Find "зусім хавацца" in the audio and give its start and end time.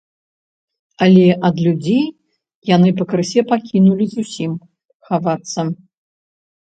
4.15-5.61